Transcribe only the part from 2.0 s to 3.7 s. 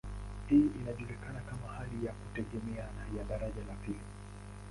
ya kutegemeana ya daraja